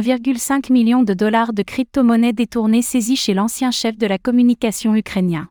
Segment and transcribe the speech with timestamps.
[0.00, 5.48] 1,5 million de dollars de crypto-monnaies détournées saisies chez l'ancien chef de la communication ukrainien.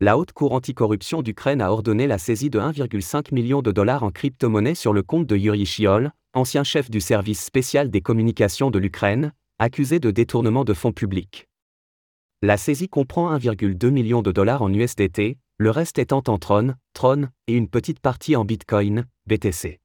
[0.00, 4.10] La Haute Cour anticorruption d'Ukraine a ordonné la saisie de 1,5 million de dollars en
[4.10, 8.80] crypto-monnaies sur le compte de Yuri Shiol, ancien chef du service spécial des communications de
[8.80, 11.46] l'Ukraine, accusé de détournement de fonds publics.
[12.42, 17.28] La saisie comprend 1,2 million de dollars en USDT, le reste étant en Tron, Tron,
[17.46, 19.80] et une petite partie en Bitcoin, BTC.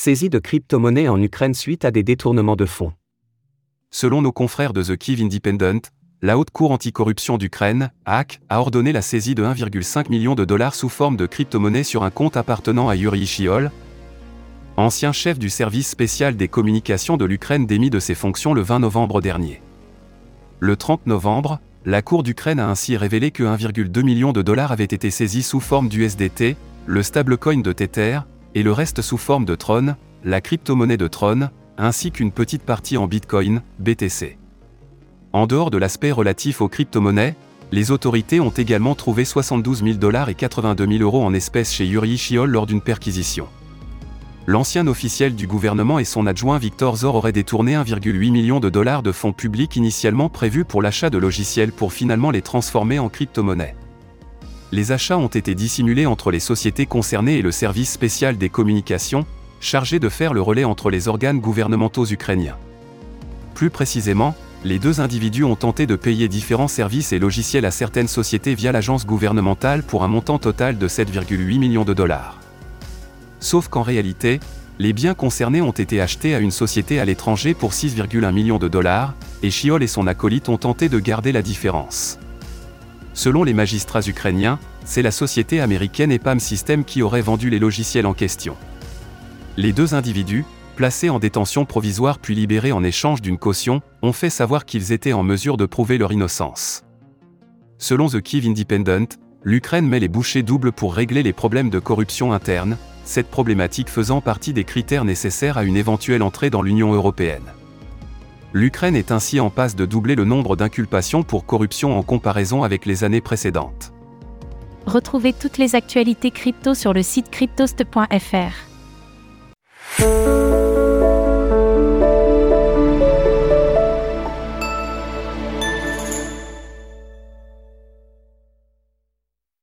[0.00, 2.92] Saisie de crypto-monnaies en Ukraine suite à des détournements de fonds.
[3.90, 5.90] Selon nos confrères de The Kiev Independent,
[6.22, 10.76] la Haute Cour anticorruption d'Ukraine, HAC, a ordonné la saisie de 1,5 million de dollars
[10.76, 13.72] sous forme de crypto-monnaies sur un compte appartenant à Yuri Shiol,
[14.76, 18.78] ancien chef du service spécial des communications de l'Ukraine démis de ses fonctions le 20
[18.78, 19.60] novembre dernier.
[20.60, 24.84] Le 30 novembre, la Cour d'Ukraine a ainsi révélé que 1,2 million de dollars avaient
[24.84, 26.54] été saisis sous forme d'USDT,
[26.86, 28.20] le stablecoin de Tether,
[28.58, 29.94] et le reste sous forme de Tron,
[30.24, 34.36] la crypto-monnaie de Tron, ainsi qu'une petite partie en Bitcoin, BTC.
[35.32, 37.36] En dehors de l'aspect relatif aux crypto-monnaies,
[37.70, 41.86] les autorités ont également trouvé 72 000 dollars et 82 000 euros en espèces chez
[41.86, 43.46] Yuri Shiol lors d'une perquisition.
[44.48, 49.04] L'ancien officiel du gouvernement et son adjoint Victor Zor auraient détourné 1,8 million de dollars
[49.04, 53.76] de fonds publics initialement prévus pour l'achat de logiciels pour finalement les transformer en crypto-monnaies
[54.72, 59.26] les achats ont été dissimulés entre les sociétés concernées et le service spécial des communications,
[59.60, 62.56] chargé de faire le relais entre les organes gouvernementaux ukrainiens.
[63.54, 68.08] Plus précisément, les deux individus ont tenté de payer différents services et logiciels à certaines
[68.08, 72.38] sociétés via l'agence gouvernementale pour un montant total de 7,8 millions de dollars.
[73.40, 74.40] Sauf qu'en réalité,
[74.80, 78.68] les biens concernés ont été achetés à une société à l'étranger pour 6,1 millions de
[78.68, 82.18] dollars, et Chiol et son acolyte ont tenté de garder la différence.
[83.18, 88.06] Selon les magistrats ukrainiens, c'est la société américaine EPAM System qui aurait vendu les logiciels
[88.06, 88.56] en question.
[89.56, 90.44] Les deux individus,
[90.76, 95.14] placés en détention provisoire puis libérés en échange d'une caution, ont fait savoir qu'ils étaient
[95.14, 96.84] en mesure de prouver leur innocence.
[97.78, 102.32] Selon The Kiev Independent, l'Ukraine met les bouchées doubles pour régler les problèmes de corruption
[102.32, 107.50] interne, cette problématique faisant partie des critères nécessaires à une éventuelle entrée dans l'Union européenne.
[108.54, 112.86] L'Ukraine est ainsi en passe de doubler le nombre d'inculpations pour corruption en comparaison avec
[112.86, 113.92] les années précédentes.
[114.86, 118.67] Retrouvez toutes les actualités crypto sur le site cryptost.fr.